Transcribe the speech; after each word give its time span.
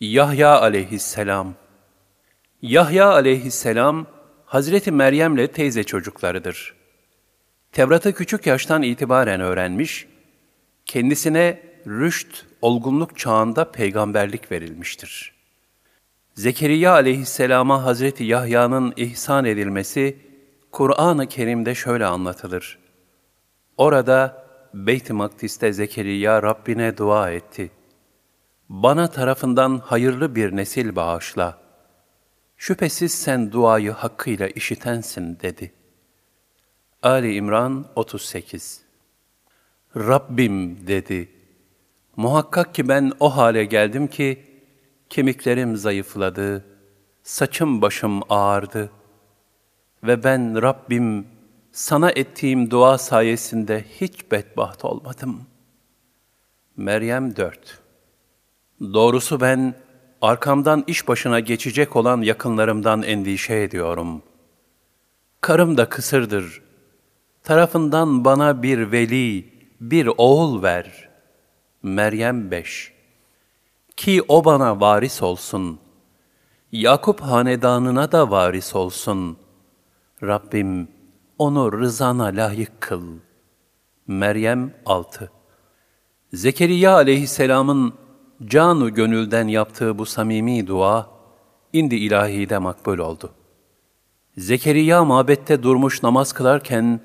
Yahya 0.00 0.60
aleyhisselam 0.60 1.54
Yahya 2.62 3.10
aleyhisselam, 3.10 4.06
Hazreti 4.44 4.92
Meryem'le 4.92 5.46
teyze 5.46 5.84
çocuklarıdır. 5.84 6.74
Tevrat'ı 7.72 8.12
küçük 8.12 8.46
yaştan 8.46 8.82
itibaren 8.82 9.40
öğrenmiş, 9.40 10.06
kendisine 10.86 11.62
rüşt, 11.86 12.46
olgunluk 12.62 13.18
çağında 13.18 13.70
peygamberlik 13.72 14.52
verilmiştir. 14.52 15.34
Zekeriya 16.34 16.92
aleyhisselama 16.92 17.84
Hazreti 17.84 18.24
Yahya'nın 18.24 18.92
ihsan 18.96 19.44
edilmesi, 19.44 20.16
Kur'an-ı 20.72 21.26
Kerim'de 21.26 21.74
şöyle 21.74 22.06
anlatılır. 22.06 22.78
Orada 23.76 24.46
Beyt-i 24.74 25.12
Makdis'te 25.12 25.72
Zekeriya 25.72 26.42
Rabbine 26.42 26.96
dua 26.96 27.30
etti. 27.30 27.70
Bana 28.70 29.10
tarafından 29.10 29.78
hayırlı 29.78 30.34
bir 30.34 30.56
nesil 30.56 30.96
bağışla. 30.96 31.58
Şüphesiz 32.56 33.14
sen 33.14 33.52
duayı 33.52 33.90
hakkıyla 33.90 34.48
işitensin 34.48 35.38
dedi. 35.40 35.72
Ali 37.02 37.34
İmran 37.34 37.86
38 37.96 38.82
Rabbim 39.96 40.86
dedi. 40.86 41.28
Muhakkak 42.16 42.74
ki 42.74 42.88
ben 42.88 43.12
o 43.20 43.36
hale 43.36 43.64
geldim 43.64 44.06
ki, 44.06 44.44
kemiklerim 45.08 45.76
zayıfladı, 45.76 46.64
saçım 47.22 47.82
başım 47.82 48.20
ağardı. 48.28 48.90
Ve 50.04 50.24
ben 50.24 50.62
Rabbim, 50.62 51.26
sana 51.72 52.10
ettiğim 52.10 52.70
dua 52.70 52.98
sayesinde 52.98 53.84
hiç 54.00 54.30
bedbaht 54.30 54.84
olmadım. 54.84 55.46
Meryem 56.76 57.36
4 57.36 57.80
Doğrusu 58.80 59.40
ben, 59.40 59.74
arkamdan 60.22 60.84
iş 60.86 61.08
başına 61.08 61.40
geçecek 61.40 61.96
olan 61.96 62.22
yakınlarımdan 62.22 63.02
endişe 63.02 63.54
ediyorum. 63.54 64.22
Karım 65.40 65.76
da 65.76 65.88
kısırdır. 65.88 66.62
Tarafından 67.42 68.24
bana 68.24 68.62
bir 68.62 68.92
veli, 68.92 69.48
bir 69.80 70.10
oğul 70.18 70.62
ver. 70.62 71.08
Meryem 71.82 72.50
5 72.50 72.92
Ki 73.96 74.22
o 74.28 74.44
bana 74.44 74.80
varis 74.80 75.22
olsun. 75.22 75.78
Yakup 76.72 77.20
hanedanına 77.20 78.12
da 78.12 78.30
varis 78.30 78.74
olsun. 78.74 79.36
Rabbim 80.22 80.88
onu 81.38 81.80
rızana 81.80 82.24
layık 82.24 82.80
kıl. 82.80 83.04
Meryem 84.06 84.74
6 84.86 85.30
Zekeriya 86.32 86.94
aleyhisselamın 86.94 87.94
canu 88.44 88.94
gönülden 88.94 89.48
yaptığı 89.48 89.98
bu 89.98 90.06
samimi 90.06 90.66
dua, 90.66 91.10
indi 91.72 91.96
ilahide 91.96 92.58
makbul 92.58 92.98
oldu. 92.98 93.32
Zekeriya 94.36 95.04
mabette 95.04 95.62
durmuş 95.62 96.02
namaz 96.02 96.32
kılarken, 96.32 97.00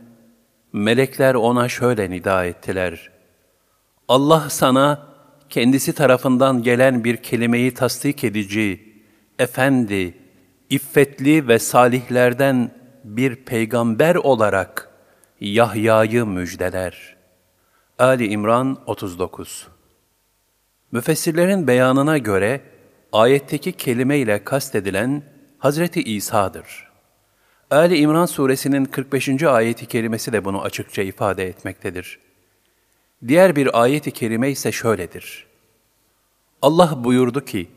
melekler 0.73 1.35
ona 1.35 1.69
şöyle 1.69 2.09
nida 2.09 2.45
ettiler. 2.45 3.11
Allah 4.07 4.49
sana, 4.49 5.07
kendisi 5.49 5.93
tarafından 5.93 6.63
gelen 6.63 7.03
bir 7.03 7.17
kelimeyi 7.17 7.73
tasdik 7.73 8.23
edici, 8.23 8.93
efendi, 9.39 10.17
iffetli 10.69 11.47
ve 11.47 11.59
salihlerden 11.59 12.71
bir 13.03 13.35
peygamber 13.35 14.15
olarak 14.15 14.89
Yahya'yı 15.41 16.25
müjdeler. 16.25 17.15
Ali 17.99 18.27
İmran 18.27 18.77
39 18.85 19.74
Müfessirlerin 20.95 21.67
beyanına 21.67 22.17
göre 22.17 22.61
ayetteki 23.11 23.71
kelime 23.71 24.17
ile 24.17 24.43
kastedilen 24.43 25.23
Hazreti 25.57 26.03
İsa'dır. 26.03 26.91
Ali 27.71 27.97
İmran 27.97 28.25
suresinin 28.25 28.85
45. 28.85 29.43
ayeti 29.43 29.85
kerimesi 29.85 30.33
de 30.33 30.45
bunu 30.45 30.61
açıkça 30.61 31.01
ifade 31.01 31.47
etmektedir. 31.47 32.19
Diğer 33.27 33.55
bir 33.55 33.81
ayeti 33.81 34.11
kerime 34.11 34.51
ise 34.51 34.71
şöyledir. 34.71 35.45
Allah 36.61 37.03
buyurdu 37.03 37.45
ki, 37.45 37.67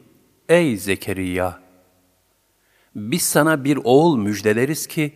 Ey 0.49 0.77
Zekeriya! 0.77 1.61
Biz 2.95 3.23
sana 3.23 3.65
bir 3.65 3.79
oğul 3.85 4.17
müjdeleriz 4.17 4.87
ki, 4.87 5.13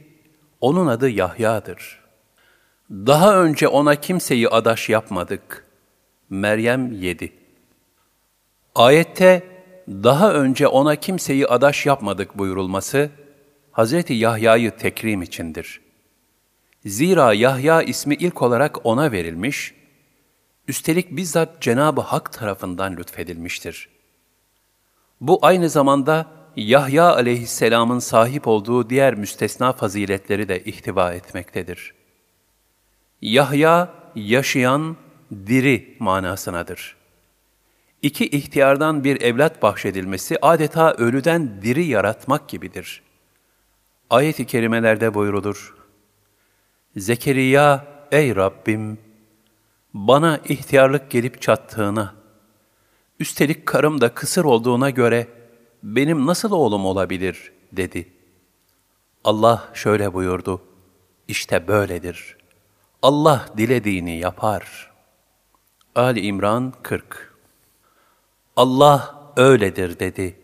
onun 0.60 0.86
adı 0.86 1.10
Yahya'dır. 1.10 2.00
Daha 2.90 3.42
önce 3.42 3.68
ona 3.68 3.94
kimseyi 3.94 4.48
adaş 4.48 4.88
yapmadık. 4.88 5.66
Meryem 6.30 6.92
7 6.92 7.41
Ayette 8.74 9.42
daha 9.88 10.32
önce 10.32 10.68
ona 10.68 10.96
kimseyi 10.96 11.46
adaş 11.46 11.86
yapmadık 11.86 12.38
buyurulması, 12.38 13.10
Hz. 13.72 14.10
Yahya'yı 14.10 14.70
tekrim 14.76 15.22
içindir. 15.22 15.80
Zira 16.84 17.34
Yahya 17.34 17.82
ismi 17.82 18.14
ilk 18.14 18.42
olarak 18.42 18.86
ona 18.86 19.12
verilmiş, 19.12 19.74
üstelik 20.68 21.16
bizzat 21.16 21.62
Cenab-ı 21.62 22.00
Hak 22.00 22.32
tarafından 22.32 22.96
lütfedilmiştir. 22.96 23.88
Bu 25.20 25.38
aynı 25.42 25.68
zamanda 25.68 26.26
Yahya 26.56 27.14
aleyhisselamın 27.14 27.98
sahip 27.98 28.48
olduğu 28.48 28.90
diğer 28.90 29.14
müstesna 29.14 29.72
faziletleri 29.72 30.48
de 30.48 30.64
ihtiva 30.64 31.12
etmektedir. 31.12 31.94
Yahya, 33.22 33.88
yaşayan, 34.14 34.96
diri 35.46 35.96
manasınadır.'' 36.00 37.01
İki 38.02 38.26
ihtiyardan 38.26 39.04
bir 39.04 39.20
evlat 39.20 39.62
bahşedilmesi 39.62 40.38
adeta 40.42 40.92
ölüden 40.92 41.62
diri 41.62 41.84
yaratmak 41.84 42.48
gibidir. 42.48 43.02
Ayet-i 44.10 44.46
kerimelerde 44.46 45.14
buyrulur. 45.14 45.74
Zekeriya, 46.96 47.86
ey 48.12 48.36
Rabbim, 48.36 48.98
bana 49.94 50.38
ihtiyarlık 50.44 51.10
gelip 51.10 51.42
çattığına, 51.42 52.14
üstelik 53.20 53.66
karım 53.66 54.00
da 54.00 54.14
kısır 54.14 54.44
olduğuna 54.44 54.90
göre 54.90 55.28
benim 55.82 56.26
nasıl 56.26 56.52
oğlum 56.52 56.86
olabilir, 56.86 57.52
dedi. 57.72 58.12
Allah 59.24 59.68
şöyle 59.74 60.14
buyurdu, 60.14 60.62
işte 61.28 61.68
böyledir. 61.68 62.36
Allah 63.02 63.46
dilediğini 63.56 64.18
yapar. 64.18 64.92
Ali 65.94 66.20
İmran 66.20 66.72
40 66.82 67.31
Allah 68.56 69.32
öyledir 69.36 69.98
dedi. 69.98 70.38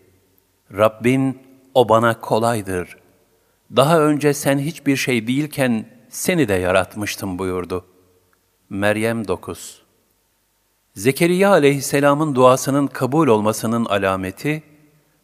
Rabbin 0.73 1.41
o 1.73 1.89
bana 1.89 2.19
kolaydır. 2.19 2.97
Daha 3.75 3.99
önce 3.99 4.33
sen 4.33 4.59
hiçbir 4.59 4.95
şey 4.95 5.27
değilken 5.27 5.85
seni 6.09 6.47
de 6.47 6.53
yaratmıştım 6.53 7.39
buyurdu. 7.39 7.85
Meryem 8.69 9.27
9 9.27 9.81
Zekeriya 10.95 11.49
aleyhisselamın 11.49 12.35
duasının 12.35 12.87
kabul 12.87 13.27
olmasının 13.27 13.85
alameti, 13.85 14.63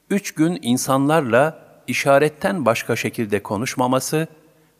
üç 0.09 0.33
gün 0.33 0.59
insanlarla 0.61 1.65
işaretten 1.87 2.65
başka 2.65 2.95
şekilde 2.95 3.43
konuşmaması 3.43 4.27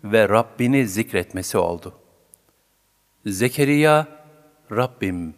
ve 0.04 0.30
Rabbini 0.30 0.88
zikretmesi 0.88 1.58
oldu. 1.58 1.94
Zekeriya, 3.26 4.08
Rabbim, 4.72 5.34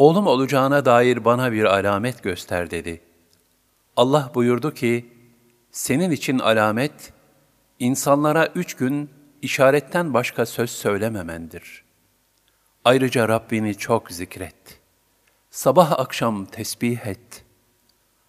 oğlum 0.00 0.26
olacağına 0.26 0.84
dair 0.84 1.24
bana 1.24 1.52
bir 1.52 1.64
alamet 1.64 2.22
göster 2.22 2.70
dedi. 2.70 3.00
Allah 3.96 4.30
buyurdu 4.34 4.74
ki, 4.74 5.12
senin 5.70 6.10
için 6.10 6.38
alamet, 6.38 7.12
insanlara 7.78 8.46
üç 8.54 8.74
gün 8.74 9.10
işaretten 9.42 10.14
başka 10.14 10.46
söz 10.46 10.70
söylememendir. 10.70 11.84
Ayrıca 12.84 13.28
Rabbini 13.28 13.74
çok 13.74 14.10
zikret. 14.10 14.80
Sabah 15.50 15.98
akşam 15.98 16.44
tesbih 16.44 17.06
et. 17.06 17.44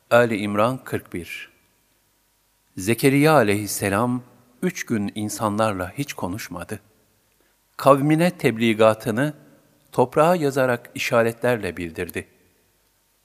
Ali 0.10 0.38
İmran 0.38 0.84
41 0.84 1.52
Zekeriya 2.78 3.34
aleyhisselam 3.34 4.24
üç 4.62 4.86
gün 4.86 5.12
insanlarla 5.16 5.92
hiç 5.98 6.14
konuşmadı. 6.14 6.80
Kavmine 7.78 8.32
tebligatını 8.32 9.34
toprağa 9.92 10.36
yazarak 10.36 10.90
işaretlerle 10.96 11.78
bildirdi. 11.78 12.28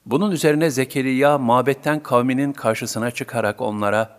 Bunun 0.07 0.31
üzerine 0.31 0.71
Zekeriya 0.71 1.39
mabetten 1.39 2.03
kavminin 2.03 2.53
karşısına 2.53 3.11
çıkarak 3.11 3.61
onlara 3.61 4.19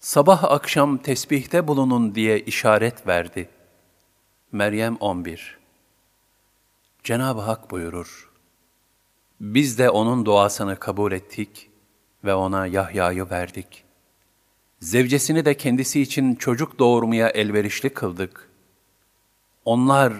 sabah 0.00 0.44
akşam 0.44 0.98
tesbihte 0.98 1.68
bulunun 1.68 2.14
diye 2.14 2.40
işaret 2.40 3.06
verdi. 3.06 3.48
Meryem 4.52 4.96
11 4.96 5.58
Cenab-ı 7.04 7.40
Hak 7.40 7.70
buyurur, 7.70 8.30
Biz 9.40 9.78
de 9.78 9.90
onun 9.90 10.24
duasını 10.24 10.76
kabul 10.76 11.12
ettik 11.12 11.70
ve 12.24 12.34
ona 12.34 12.66
Yahya'yı 12.66 13.30
verdik. 13.30 13.84
Zevcesini 14.80 15.44
de 15.44 15.56
kendisi 15.56 16.00
için 16.00 16.34
çocuk 16.34 16.78
doğurmaya 16.78 17.28
elverişli 17.28 17.90
kıldık. 17.90 18.50
Onlar, 19.64 20.12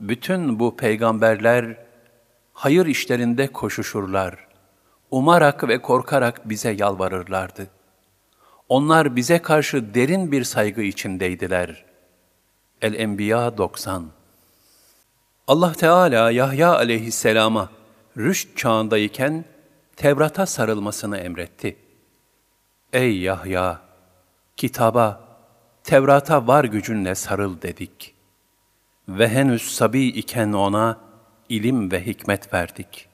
bütün 0.00 0.58
bu 0.58 0.76
peygamberler 0.76 1.76
hayır 2.52 2.86
işlerinde 2.86 3.46
koşuşurlar. 3.46 4.46
umarak 5.10 5.68
ve 5.68 5.82
korkarak 5.82 6.48
bize 6.48 6.70
yalvarırlardı. 6.70 7.66
Onlar 8.68 9.16
bize 9.16 9.42
karşı 9.42 9.94
derin 9.94 10.32
bir 10.32 10.44
saygı 10.44 10.82
içindeydiler. 10.82 11.84
El-Enbiya 12.82 13.58
90 13.58 14.04
Allah 15.46 15.72
Teala 15.72 16.30
Yahya 16.30 16.74
aleyhisselama 16.74 17.70
rüşt 18.16 18.56
çağındayken 18.56 19.44
Tevrat'a 19.96 20.46
sarılmasını 20.46 21.18
emretti. 21.18 21.76
Ey 22.92 23.18
Yahya! 23.18 23.80
Kitaba, 24.56 25.20
Tevrat'a 25.84 26.46
var 26.46 26.64
gücünle 26.64 27.14
sarıl 27.14 27.62
dedik. 27.62 28.13
Ve 29.08 29.28
henüz 29.28 29.62
sabi 29.62 30.06
iken 30.06 30.52
ona 30.52 31.00
ilim 31.48 31.90
ve 31.90 32.06
hikmet 32.06 32.54
verdik. 32.54 33.08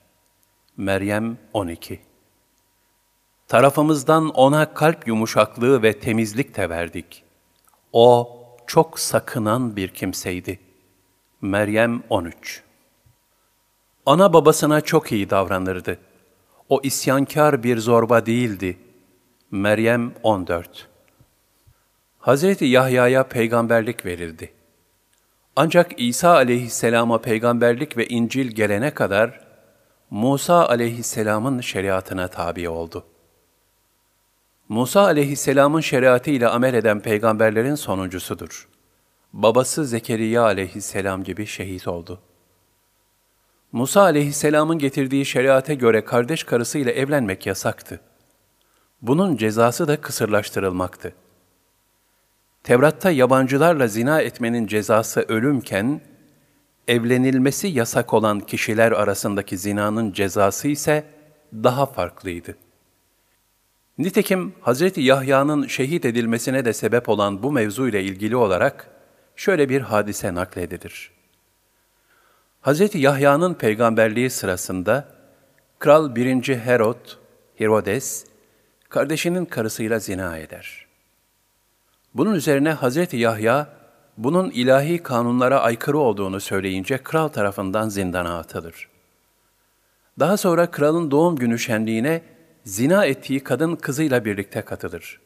Meryem 0.77 1.39
12 1.53 2.01
Tarafımızdan 3.49 4.29
ona 4.29 4.75
kalp 4.75 5.09
yumuşaklığı 5.09 5.83
ve 5.83 5.99
temizlik 5.99 6.57
de 6.57 6.71
verdik. 6.71 7.25
O 7.93 8.37
çok 8.67 9.01
sakınan 9.01 9.77
bir 9.77 9.89
kimseydi. 9.89 10.61
Meryem 11.41 12.03
13 12.11 12.63
Ana 14.07 14.33
babasına 14.33 14.81
çok 14.81 15.13
iyi 15.13 15.31
davranırdı. 15.31 15.99
O 16.69 16.81
isyankar 16.83 17.63
bir 17.63 17.79
zorba 17.79 18.27
değildi. 18.27 18.79
Meryem 19.51 20.13
14 20.23 20.89
Hazreti 22.19 22.65
Yahya'ya 22.65 23.29
peygamberlik 23.29 24.07
verildi. 24.07 24.60
Ancak 25.63 26.01
İsa 26.01 26.31
aleyhisselama 26.31 27.21
peygamberlik 27.21 27.97
ve 27.97 28.07
İncil 28.07 28.47
gelene 28.47 28.95
kadar 28.95 29.41
Musa 30.11 30.69
aleyhisselamın 30.69 31.61
şeriatına 31.61 32.29
tabi 32.29 32.69
oldu. 32.69 33.05
Musa 34.69 35.01
aleyhisselamın 35.01 35.81
şeriatı 35.81 36.31
ile 36.31 36.49
amel 36.49 36.75
eden 36.75 37.01
peygamberlerin 37.01 37.75
sonuncusudur. 37.75 38.69
Babası 39.33 39.85
Zekeriya 39.85 40.43
aleyhisselam 40.43 41.25
gibi 41.25 41.47
şehit 41.47 41.89
oldu. 41.89 42.21
Musa 43.73 44.03
aleyhisselamın 44.03 44.79
getirdiği 44.79 45.27
şeriate 45.27 45.75
göre 45.75 46.05
kardeş 46.05 46.45
karısıyla 46.45 46.93
evlenmek 46.93 47.47
yasaktı. 47.47 48.01
Bunun 49.03 49.37
cezası 49.37 49.89
da 49.89 50.01
kısırlaştırılmaktı. 50.01 51.15
Tevrat'ta 52.65 53.11
yabancılarla 53.11 53.87
zina 53.87 54.21
etmenin 54.21 54.67
cezası 54.67 55.21
ölümken, 55.21 56.01
evlenilmesi 56.89 57.69
yasak 57.69 58.15
olan 58.15 58.41
kişiler 58.41 58.93
arasındaki 58.93 59.59
zinanın 59.59 60.13
cezası 60.13 60.69
ise 60.69 61.05
daha 61.55 61.87
farklıydı. 61.87 62.57
Nitekim 63.99 64.53
Hz. 64.67 64.97
Yahya'nın 64.97 65.67
şehit 65.67 66.05
edilmesine 66.05 66.65
de 66.65 66.73
sebep 66.73 67.09
olan 67.09 67.43
bu 67.43 67.53
mevzu 67.53 67.89
ile 67.89 68.03
ilgili 68.03 68.37
olarak 68.37 68.87
şöyle 69.37 69.69
bir 69.69 69.81
hadise 69.81 70.35
nakledilir. 70.35 71.11
Hz. 72.63 72.95
Yahya'nın 72.95 73.55
peygamberliği 73.55 74.31
sırasında 74.31 75.09
Kral 75.79 76.15
1. 76.15 76.57
Herod, 76.57 77.19
Herodes, 77.57 78.27
kardeşinin 78.89 79.45
karısıyla 79.45 79.99
zina 79.99 80.39
eder. 80.39 80.90
Bunun 82.15 82.35
üzerine 82.35 82.75
Hz. 82.75 83.13
Yahya, 83.13 83.69
bunun 84.17 84.51
ilahi 84.51 84.99
kanunlara 84.99 85.61
aykırı 85.61 85.99
olduğunu 85.99 86.41
söyleyince 86.41 86.99
kral 86.99 87.29
tarafından 87.29 87.89
zindana 87.89 88.39
atılır. 88.39 88.89
Daha 90.19 90.37
sonra 90.37 90.71
kralın 90.71 91.11
doğum 91.11 91.37
günü 91.37 91.59
şenliğine 91.59 92.23
zina 92.65 93.05
ettiği 93.05 93.41
kadın 93.41 93.77
kızıyla 93.77 94.25
birlikte 94.25 94.63
katılır. 94.63 95.21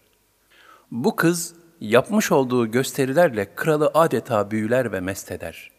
Bu 0.91 1.17
kız 1.17 1.55
yapmış 1.81 2.33
olduğu 2.33 2.71
gösterilerle 2.71 3.55
kralı 3.55 3.91
adeta 3.95 4.51
büyüler 4.51 4.93
ve 4.93 5.01
mest 5.01 5.33
eder. 5.33 5.71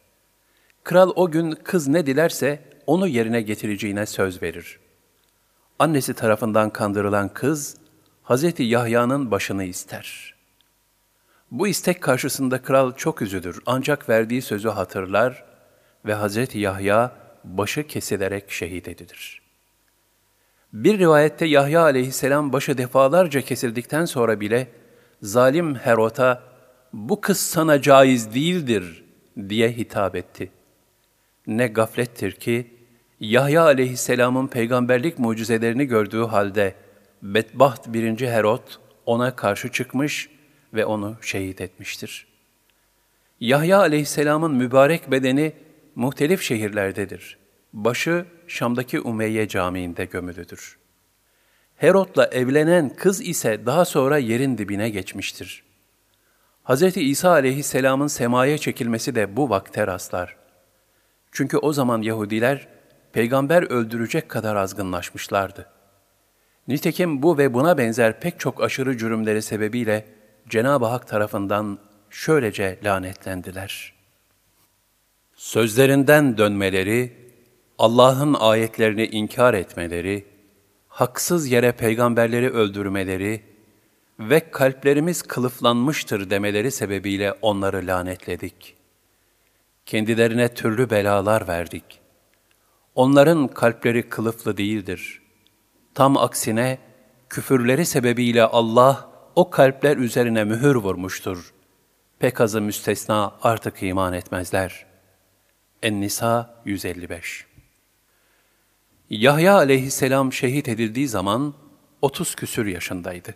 Kral 0.84 1.12
o 1.16 1.31
gün 1.31 1.52
kız 1.52 1.88
ne 1.88 2.06
dilerse 2.06 2.60
onu 2.88 3.07
yerine 3.07 3.42
getireceğine 3.42 4.06
söz 4.06 4.42
verir. 4.42 4.80
Annesi 5.80 6.13
tarafından 6.13 6.69
kandırılan 6.69 7.30
kız, 7.30 7.78
Hz. 8.24 8.60
Yahya'nın 8.60 9.31
başını 9.31 9.63
ister. 9.63 10.34
Bu 11.51 11.68
istek 11.68 12.01
karşısında 12.01 12.62
kral 12.62 12.92
çok 12.95 13.21
üzülür 13.21 13.62
ancak 13.65 14.09
verdiği 14.09 14.42
sözü 14.42 14.69
hatırlar 14.69 15.44
ve 16.06 16.15
Hz. 16.15 16.56
Yahya 16.56 17.12
başı 17.44 17.88
kesilerek 17.88 18.51
şehit 18.51 18.88
edilir. 18.88 19.42
Bir 20.74 21.00
rivayette 21.00 21.45
Yahya 21.45 21.81
aleyhisselam 21.81 22.53
başı 22.53 22.77
defalarca 22.77 23.42
kesildikten 23.42 24.06
sonra 24.06 24.39
bile 24.39 24.68
zalim 25.21 25.75
Herot'a 25.75 26.44
bu 26.94 27.21
kız 27.21 27.39
sana 27.39 27.81
caiz 27.81 28.33
değildir 28.33 29.03
diye 29.50 29.71
hitap 29.71 30.15
etti. 30.15 30.51
Ne 31.47 31.68
gaflettir 31.68 32.31
ki 32.31 32.71
Yahya 33.19 33.63
aleyhisselamın 33.63 34.47
peygamberlik 34.47 35.19
mucizelerini 35.19 35.86
gördüğü 35.86 36.24
halde 36.24 36.75
bedbaht 37.21 37.88
birinci 37.88 38.30
Herod 38.30 38.68
ona 39.06 39.36
karşı 39.36 39.71
çıkmış 39.71 40.34
ve 40.73 40.85
onu 40.85 41.17
şehit 41.21 41.62
etmiştir. 41.62 42.27
Yahya 43.39 43.79
aleyhisselamın 43.79 44.56
mübarek 44.56 45.12
bedeni 45.12 45.53
muhtelif 45.95 46.41
şehirlerdedir. 46.41 47.38
Başı 47.73 48.25
Şam'daki 48.47 49.00
Umeyye 49.00 49.47
Camii'nde 49.47 50.06
gömülüdür. 50.06 50.77
Herod'la 51.75 52.25
evlenen 52.25 52.89
kız 52.89 53.21
ise 53.21 53.65
daha 53.65 53.85
sonra 53.85 54.17
yerin 54.17 54.57
dibine 54.57 54.89
geçmiştir. 54.89 55.63
Hz. 56.63 56.97
İsa 56.97 57.29
aleyhisselamın 57.29 58.07
semaya 58.07 58.57
çekilmesi 58.57 59.15
de 59.15 59.35
bu 59.35 59.50
vakte 59.50 59.88
rastlar. 59.88 60.38
Çünkü 61.31 61.57
o 61.57 61.73
zaman 61.73 62.01
Yahudiler 62.01 62.68
peygamber 63.13 63.63
öldürecek 63.63 64.29
kadar 64.29 64.56
azgınlaşmışlardı. 64.56 65.69
Nitekim 66.68 67.23
bu 67.23 67.38
ve 67.38 67.53
buna 67.53 67.77
benzer 67.77 68.19
pek 68.19 68.39
çok 68.39 68.63
aşırı 68.63 68.97
cürümleri 68.97 69.41
sebebiyle 69.41 70.06
Cenab-ı 70.50 70.86
Hak 70.86 71.07
tarafından 71.07 71.80
şöylece 72.09 72.80
lanetlendiler. 72.83 73.94
Sözlerinden 75.36 76.38
dönmeleri, 76.38 77.13
Allah'ın 77.77 78.33
ayetlerini 78.33 79.06
inkar 79.06 79.53
etmeleri, 79.53 80.25
haksız 80.88 81.51
yere 81.51 81.71
peygamberleri 81.71 82.50
öldürmeleri 82.50 83.44
ve 84.19 84.52
kalplerimiz 84.52 85.21
kılıflanmıştır 85.21 86.30
demeleri 86.30 86.71
sebebiyle 86.71 87.33
onları 87.42 87.87
lanetledik. 87.87 88.75
Kendilerine 89.85 90.54
türlü 90.54 90.90
belalar 90.90 91.47
verdik. 91.47 91.99
Onların 92.95 93.47
kalpleri 93.47 94.09
kılıflı 94.09 94.57
değildir. 94.57 95.21
Tam 95.94 96.18
aksine 96.18 96.80
küfürleri 97.30 97.85
sebebiyle 97.85 98.44
Allah 98.44 99.15
o 99.35 99.49
kalpler 99.49 99.97
üzerine 99.97 100.44
mühür 100.44 100.75
vurmuştur. 100.75 101.54
Pek 102.19 102.42
azı 102.42 102.61
müstesna 102.61 103.35
artık 103.42 103.83
iman 103.83 104.13
etmezler. 104.13 104.85
En-Nisa 105.83 106.61
155 106.65 107.45
Yahya 109.09 109.56
aleyhisselam 109.56 110.33
şehit 110.33 110.69
edildiği 110.69 111.07
zaman 111.07 111.54
30 112.01 112.35
küsür 112.35 112.65
yaşındaydı. 112.65 113.35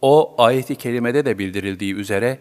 O 0.00 0.34
ayeti 0.38 0.76
kerimede 0.76 1.24
de 1.24 1.38
bildirildiği 1.38 1.94
üzere 1.94 2.38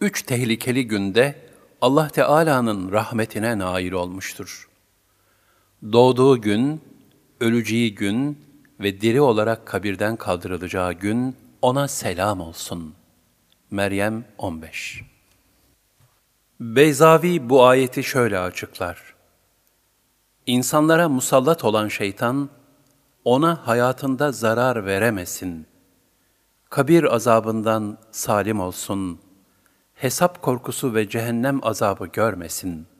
üç 0.00 0.22
tehlikeli 0.22 0.86
günde 0.86 1.34
Allah 1.80 2.08
Teala'nın 2.08 2.92
rahmetine 2.92 3.58
nail 3.58 3.92
olmuştur. 3.92 4.68
Doğduğu 5.92 6.40
gün, 6.40 6.80
öleceği 7.40 7.94
gün 7.94 8.38
ve 8.80 9.00
diri 9.00 9.20
olarak 9.20 9.66
kabirden 9.66 10.16
kaldırılacağı 10.16 10.92
gün 10.92 11.36
ona 11.62 11.88
selam 11.88 12.40
olsun. 12.40 12.94
Meryem 13.70 14.24
15 14.38 15.02
Beyzavi 16.60 17.48
bu 17.48 17.64
ayeti 17.64 18.04
şöyle 18.04 18.38
açıklar. 18.38 19.14
İnsanlara 20.46 21.08
musallat 21.08 21.64
olan 21.64 21.88
şeytan, 21.88 22.48
ona 23.24 23.66
hayatında 23.66 24.32
zarar 24.32 24.86
veremesin. 24.86 25.66
Kabir 26.70 27.14
azabından 27.14 27.98
salim 28.10 28.60
olsun. 28.60 29.20
Hesap 29.94 30.42
korkusu 30.42 30.94
ve 30.94 31.08
cehennem 31.08 31.66
azabı 31.66 32.06
görmesin.'' 32.06 32.97